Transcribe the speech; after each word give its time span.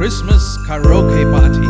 Christmas 0.00 0.56
karaoke 0.66 1.30
party. 1.30 1.68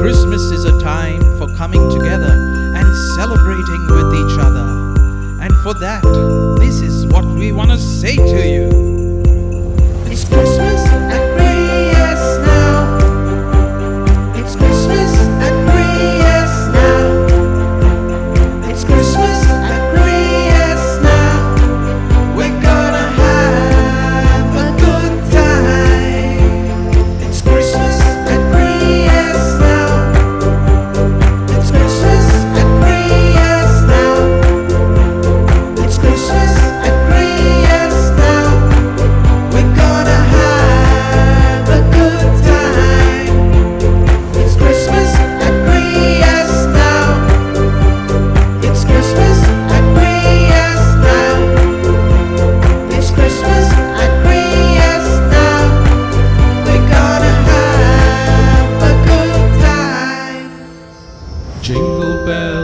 Christmas 0.00 0.42
is 0.42 0.64
a 0.64 0.80
time 0.80 1.20
for 1.36 1.52
coming 1.56 1.90
together 1.90 2.30
and 2.76 2.86
celebrating 3.16 3.84
with 3.90 4.14
each 4.14 4.38
other. 4.38 4.68
And 5.42 5.52
for 5.64 5.74
that, 5.74 6.04
this 6.60 6.80
is 6.80 7.04
what 7.08 7.24
we 7.24 7.50
want 7.50 7.70
to 7.70 7.78
say 7.78 8.14
to 8.14 8.46
you. 8.46 8.68
It's 10.06 10.22
Christmas 10.24 10.61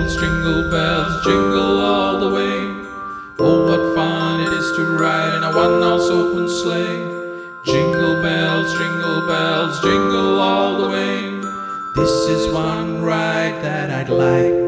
bells, 0.08 0.20
jingle 0.20 0.70
bells, 0.70 1.24
jingle 1.24 1.80
all 1.80 2.20
the 2.20 2.34
way. 2.34 2.86
Oh, 3.38 3.66
what 3.68 3.94
fun 3.94 4.40
it 4.40 4.52
is 4.52 4.76
to 4.76 4.96
ride 4.98 5.34
in 5.36 5.42
a 5.44 5.54
one 5.54 5.82
horse 5.82 6.08
open 6.08 6.48
sleigh. 6.48 6.98
Jingle 7.64 8.22
bells, 8.22 8.72
jingle 8.78 9.26
bells, 9.26 9.80
jingle 9.82 10.40
all 10.40 10.78
the 10.78 10.88
way. 10.88 11.40
This 11.94 12.10
is 12.28 12.52
one 12.54 13.02
ride 13.02 13.62
that 13.62 13.90
I'd 13.90 14.08
like 14.08 14.66